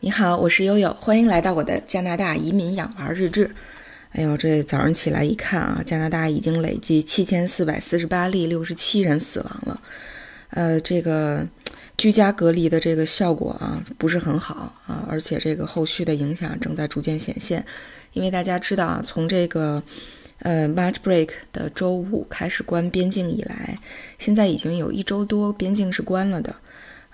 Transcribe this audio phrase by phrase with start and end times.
[0.00, 3.50] 你好，我是悠悠，欢迎来到我的加拿大移民养娃日志。
[4.10, 9.80] 哎呦，这早上起来一看啊，加拿大已经累计七千四百四十八例，六十七人死亡了。
[10.50, 11.44] 呃，这个
[11.96, 17.64] 居家隔离的这个效果啊，不是很好啊，而且这个后续的影响正在逐渐显现。
[18.12, 19.82] 因为大家知道啊，从这个
[20.42, 23.76] 呃 March Break 的周五开始关边境以来，
[24.16, 26.54] 现在已经有一周多边境是关了的。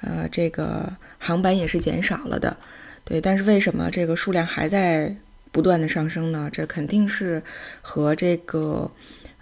[0.05, 2.55] 呃，这个航班也是减少了的，
[3.05, 5.15] 对，但是为什么这个数量还在
[5.51, 6.51] 不断的上升呢？
[6.53, 7.43] 这肯定是
[7.81, 8.91] 和这个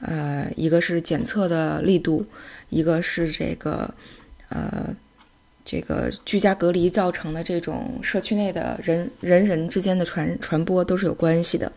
[0.00, 2.24] 呃，一个是检测的力度，
[2.68, 3.92] 一个是这个
[4.50, 4.94] 呃，
[5.64, 11.72] 这个居家隔离造成的这种社区内的人人人之间的传传播都是有关系的。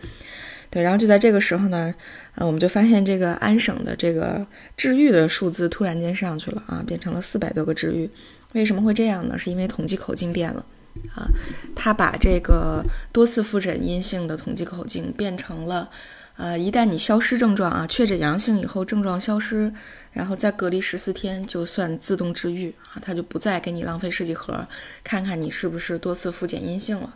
[0.69, 1.95] 对，然后就在这个时候呢，
[2.35, 4.45] 呃，我们就发现这个安省的这个
[4.75, 8.09] 治愈的数字突然间上去了啊，变成了四百多个治愈。
[8.55, 9.37] 为什么会这样呢？
[9.37, 10.65] 是因为统计口径变了，
[11.13, 11.27] 啊，
[11.75, 12.81] 他把这个
[13.11, 15.89] 多次复诊阴性的统计口径变成了，
[16.37, 19.69] 呃，一旦你消失症状啊，确诊阳性以后症状消失，
[20.13, 24.65] 然后再隔离十四天就算自动治愈啊，他就不再给你浪费试剂盒，
[25.03, 27.13] 看看你是不是多次复检阴性了。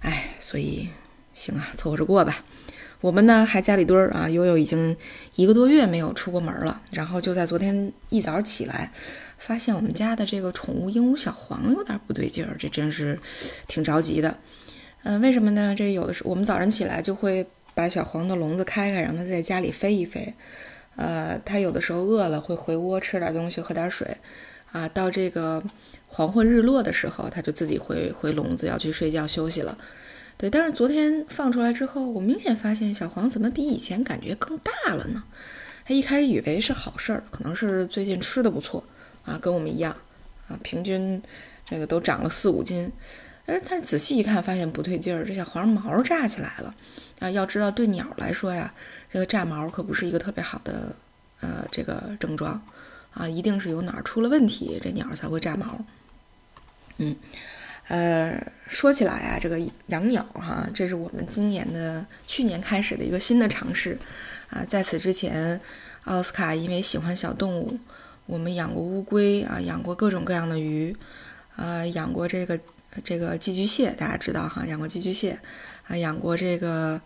[0.00, 0.88] 哎，所以
[1.34, 2.42] 行啊，凑合着过吧。
[3.02, 4.96] 我们呢还家里蹲儿啊，悠悠已经
[5.34, 8.90] 一个多月没有出过门了，然后就在昨天一早起来。
[9.40, 13.18] 发现我们家的这个宠物鹦鹉小黄有点不对劲儿，这真是
[13.66, 14.36] 挺着急的。
[15.02, 15.74] 嗯，为什么呢？
[15.74, 20.32] 这有的时候我们早上起来就会把小黄的笼子开开，让它在家里飞一飞。
[20.96, 24.06] 呃，它有的时候饿了会回窝吃点东西，喝点水。
[24.72, 25.60] 啊，到这个
[26.06, 29.76] 黄昏日落的时候，它就自己回回笼子要去睡觉休息了。
[30.36, 35.24] 对，但是昨天放出来之后，我明显发现小黄怎么比以前感觉更大了呢？
[35.84, 38.82] 他一开始以为是好事儿，可能是最近吃的不错。
[39.22, 39.94] 啊，跟我们一样，
[40.48, 41.22] 啊，平均
[41.68, 42.90] 这个都长了四五斤，
[43.44, 46.74] 哎，但是仔细一看，发现不对劲儿，这小黄毛炸起来了。
[47.18, 48.72] 啊，要知道对鸟来说呀，
[49.12, 50.96] 这个炸毛可不是一个特别好的
[51.40, 52.60] 呃这个症状，
[53.12, 55.78] 啊，一定是有哪儿出了问题，这鸟才会炸毛。
[56.96, 57.14] 嗯，
[57.90, 59.58] 呃，说起来啊，这个
[59.88, 63.98] 养鸟哈，这是我们今年的去年开始的一个新的尝试。
[64.48, 65.60] 啊，在此之前，
[66.04, 67.76] 奥斯卡因为喜欢小动物。
[68.26, 70.94] 我们养过乌龟啊，养过各种各样的鱼，
[71.56, 72.56] 啊，养过这个
[73.02, 75.36] 这个寄居蟹，大家知道哈，养过寄居蟹，
[75.88, 77.00] 啊，养过这个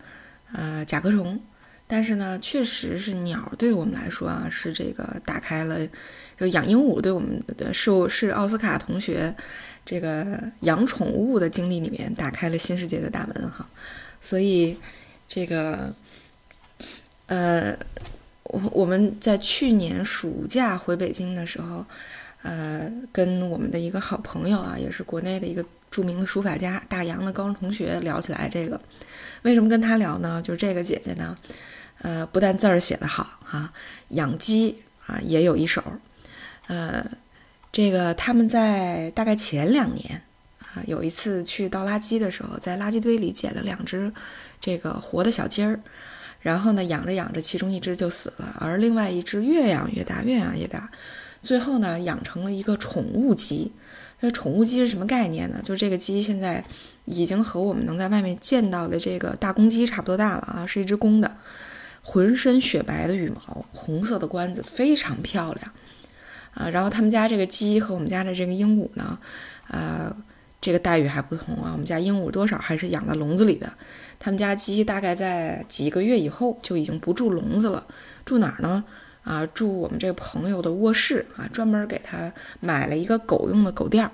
[0.53, 1.41] 呃甲壳虫，
[1.87, 5.87] 但是呢，确实是鸟对我们来说啊，是这个打开了，
[6.39, 9.33] 就养鹦鹉对我们的是是奥斯卡同学
[9.85, 13.67] 这个养宠物的经历里面打开了新世界的大门哈，
[14.21, 14.77] 所以
[15.27, 15.93] 这个
[17.27, 17.77] 呃。
[18.47, 21.83] 我我们在去年暑假回北京的时候，
[22.45, 28.79] 呃，跟我们的一个好朋友啊，也是国内的一个著名的书法家大杨的高中同学聊起来这个，
[29.41, 30.39] 为什么跟他聊呢？
[30.43, 31.35] 就是这个姐姐呢，
[32.03, 33.73] 呃，不但字儿写得好哈，
[34.09, 34.75] 养鸡
[35.07, 35.83] 啊也有一手，
[36.67, 37.03] 呃，
[37.71, 40.21] 这个他们在大概前两年
[40.59, 44.13] 啊，有一次去倒垃圾的时候，在垃圾堆里捡了两只
[44.61, 45.79] 这个活的小鸡儿。
[46.41, 50.87] 然后呢，养着养着，其中一只就死了，而另外一只越养越大，越养越大，
[51.45, 53.71] 最后呢，养成了一个宠物鸡。
[54.19, 55.61] 这宠物鸡是什么概念呢？
[55.63, 56.63] 就是这个鸡现在
[57.03, 61.37] 已经和我们能在外面见到的这个大公鸡差不多大了啊，是一只公的，
[62.01, 65.71] 浑身雪白的羽毛，红色的冠子，非常漂亮
[66.55, 66.67] 啊。
[66.67, 69.19] 然后他们家这个鸡和我们家的这个鹦鹉呢，
[69.67, 70.15] 呃，
[70.59, 71.69] 这个待遇还不同啊。
[71.73, 73.71] 我们家鹦鹉多少还是养在笼子里的。
[74.17, 77.85] 他们家鸡大概在几个月以后就已经不住笼子了，
[78.23, 78.83] 住哪儿呢？
[79.25, 84.11] 啊，住我们这朋友的卧室啊，专门给他买了一个狗用的狗垫儿，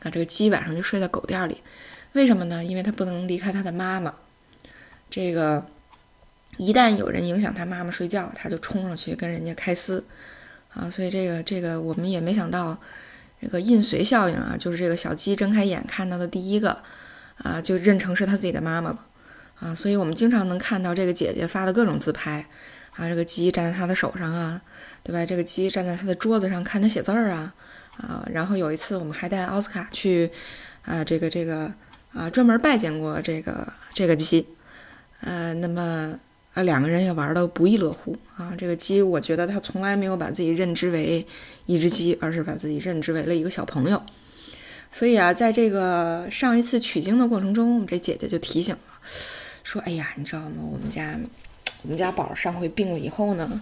[0.00, 1.60] 啊，这个鸡晚上就睡在狗垫儿里。
[2.12, 2.64] 为什么呢？
[2.64, 4.14] 因为它不能离开它的妈妈。
[5.10, 5.66] 这个
[6.56, 10.04] 一旦有人影响它妈妈睡觉，它就冲上去跟人家开撕，
[10.72, 12.78] 啊，所以这个这个我们也没想到，
[13.42, 16.80] 这个印随效应啊，就是这个小鸡睁开眼看到的第一个，
[17.38, 19.06] 啊，就认成是它自己的妈妈了。
[19.60, 22.44] 啊，所以我们经常能看到这个姐姐发的各种自拍，
[22.96, 24.60] 啊，这个鸡站在他的手上啊，
[25.02, 25.26] 对吧？
[25.26, 27.54] 这个鸡站在他的桌子上看他写字儿啊，
[27.96, 30.30] 啊，然后有一次我们还带奥斯卡去，
[30.84, 31.72] 啊，这个这个
[32.12, 34.46] 啊，专门拜见过这个这个鸡，
[35.20, 36.16] 呃，那么
[36.54, 38.54] 啊，两个人也玩的不亦乐乎啊。
[38.56, 41.26] 这个鸡，我觉得它从来没有把自己认知为
[41.66, 44.00] 一只鸡，而是把自己认知为了一个小朋友。
[44.92, 48.80] 所以啊，在这个上一次取经的过程中，我们这姐姐就提醒了。
[49.64, 50.62] 说，哎呀，你知道吗？
[50.62, 51.18] 我们家，
[51.84, 53.60] 我们家宝上回病了以后呢，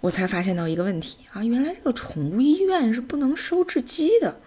[0.00, 4.40] 我才发现到一个问题啊，原来这个宠物医院是不能收治鸡的。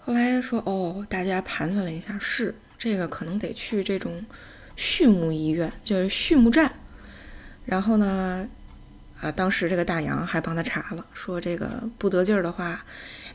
[0.00, 4.24] 后来说哦，大家盘算了一下，是这个可能得去这种
[4.76, 6.72] 畜牧医院，就是畜牧站。
[7.64, 8.48] 然后呢，
[9.20, 12.84] 啊，当时这个大洋还帮他查了，说这个不得劲儿的话，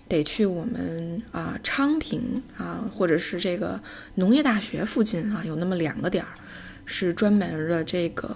[0.09, 3.81] 得去我们啊昌平啊，或者是这个
[4.15, 6.31] 农业大学附近啊，有那么两个点儿，
[6.87, 8.35] 是专门的这个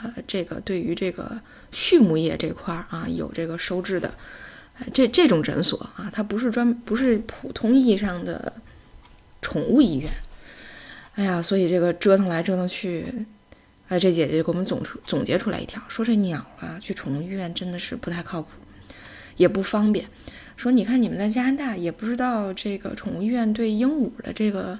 [0.00, 1.40] 呃这个对于这个
[1.72, 4.14] 畜牧业这块儿啊有这个收治的。
[4.92, 8.52] 这这种诊所啊，它不是专不是普通意义上的
[9.40, 10.10] 宠物医院。
[11.14, 13.06] 哎呀，所以这个折腾来折腾去，
[13.88, 18.48] 哎，这姐姐给我们总出总结出来一条，说这鸟啊，去宠物医院真的是不太靠谱，
[19.38, 20.06] 也不方便。
[20.58, 24.78] 说你看你们在加拿大，也不知道这个宠物医院对鹦鹉的这个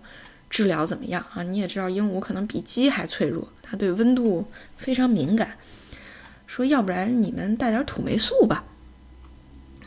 [0.56, 1.42] 治疗怎么样啊？
[1.42, 4.42] 你也知道鹦鹉可能比鸡还脆弱，它对温度
[4.78, 5.54] 非常敏感。
[6.46, 8.64] 说要不然你们带点土霉素吧。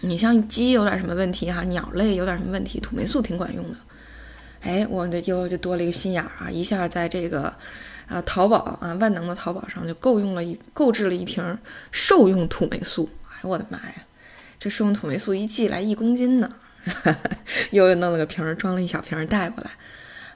[0.01, 3.77] 你像鸡有点什么问题哈，鸟类有点什么问题，土霉素挺管用的。
[4.61, 7.51] 哎，我这又就多了一个心眼儿啊，一下在这个
[8.07, 11.57] 啊淘宝啊万能的淘宝上就购用了一购置了一瓶
[11.91, 13.09] 兽用土霉素。
[13.33, 13.95] 哎我的妈呀，
[14.59, 16.53] 这兽用土霉素一寄来一公斤呢，
[17.71, 19.71] 又弄了个瓶儿装了一小瓶儿带过来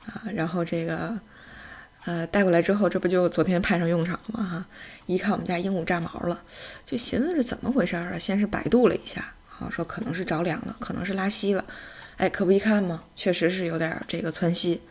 [0.06, 1.20] 啊，然后这个
[2.06, 4.44] 呃带过来之后，这不就昨天派上用场了吗？
[4.44, 4.66] 哈，
[5.06, 6.42] 一看我们家鹦鹉炸毛了，
[6.86, 8.20] 就寻思是怎么回事儿啊？
[8.20, 9.34] 先是百度了一下。
[9.60, 11.64] 啊，说可能是着凉了，可能是拉稀了，
[12.18, 14.82] 哎，可不一看嘛，确实是有点这个窜稀。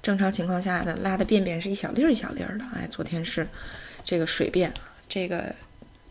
[0.00, 3.44] 正常情况下的拉的便便是一小粒儿一小粒儿的，哎，昨天是
[4.04, 4.72] 这个水便。
[5.08, 5.52] 这个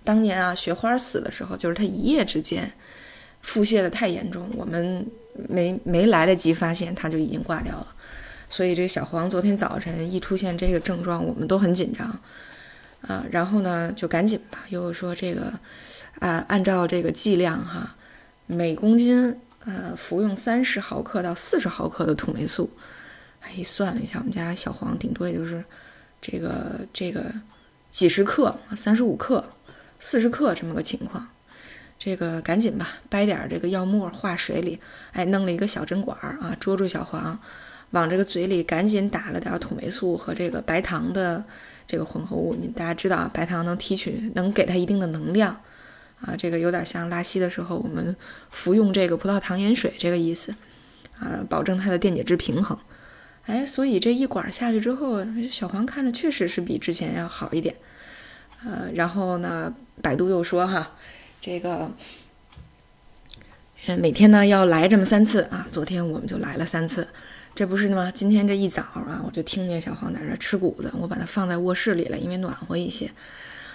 [0.03, 2.69] 当年啊，雪花死的时候，就是它一夜之间
[3.41, 5.07] 腹泻的太严重，我们
[5.47, 7.87] 没没来得及发现，它就已经挂掉了。
[8.53, 12.07] 所以这小黄昨天早晨一出现这个症状，我们都很紧张
[13.01, 15.51] 啊，然后呢就赶紧吧，又说这个。
[16.19, 17.93] 啊，按照这个剂量哈，
[18.45, 19.35] 每公斤
[19.65, 22.69] 呃服用三十毫克到四十毫克的土霉素。
[23.41, 25.61] 哎，算了一下，我们家小黄顶多也就是
[26.21, 27.25] 这个这个
[27.89, 29.43] 几十克、三十五克、
[29.99, 31.27] 四十克这么个情况。
[31.97, 34.79] 这个赶紧吧，掰点这个药沫化水里，
[35.13, 37.37] 哎，弄了一个小针管啊，捉住小黄，
[37.93, 41.43] 往这个嘴里赶紧打了点土霉素和这个白糖的
[41.87, 42.55] 这个混合物。
[42.59, 45.59] 你大家知道啊，白糖能提取，能给它一定的能量。
[46.21, 48.15] 啊，这个有点像拉稀的时候我们
[48.49, 50.55] 服用这个葡萄糖盐水这个意思，
[51.19, 52.77] 啊，保证它的电解质平衡。
[53.45, 55.19] 哎，所以这一管下去之后，
[55.51, 57.75] 小黄看着确实是比之前要好一点。
[58.65, 60.95] 呃，然后呢，百度又说哈，
[61.41, 61.91] 这个，
[63.99, 65.67] 每天呢要来这么三次啊。
[65.69, 67.05] 昨天我们就来了三次，
[67.55, 68.11] 这不是吗？
[68.13, 73.11] 今天这一早啊，我就听见小黄在这吃谷子，我把它放在卧室里了，因为暖和一些。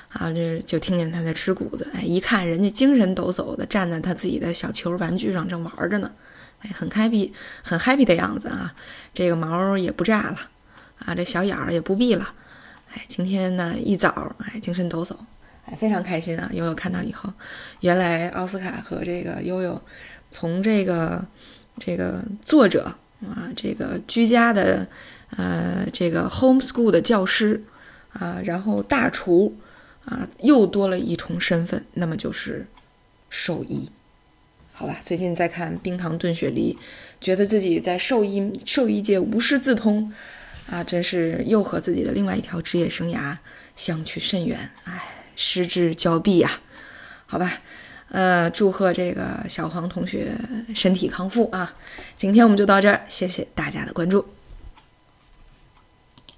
[0.08, 6.10] 啊，这就听见他在吃谷子，哎，一看人家精神抖擞的站在他自己的小球玩具上正玩着呢，
[6.60, 7.30] 哎，很 happy，
[7.62, 8.74] 很 happy 的样子啊，
[9.12, 10.38] 这个毛也不炸了，
[11.04, 12.26] 啊，这小眼儿也不闭了，
[12.94, 15.14] 哎，今天呢一早，哎，精神抖擞，
[15.66, 16.48] 哎，非常开心啊。
[16.54, 17.30] 悠悠看到以后，
[17.80, 19.78] 原来奥斯卡和这个悠悠
[20.30, 21.22] 从这个
[21.78, 22.90] 这个作者
[23.22, 24.86] 啊，这个居家的
[25.36, 27.62] 呃这个 homeschool 的教师
[28.12, 29.56] 啊，然后大厨。
[30.04, 32.66] 啊，又多了一重身份，那么就是
[33.28, 33.90] 兽医，
[34.72, 34.96] 好吧？
[35.02, 36.74] 最近在看《冰糖炖雪梨》，
[37.20, 40.10] 觉得自己在兽医兽医界无师自通，
[40.70, 43.36] 啊，真是又和自己的另外一条职业生涯
[43.76, 46.58] 相去甚远，哎，失之交臂呀！
[47.26, 47.60] 好吧，
[48.10, 50.32] 呃，祝贺这个小黄同学
[50.74, 51.74] 身体康复啊！
[52.16, 54.24] 今天我们就到这儿，谢谢大家的关注。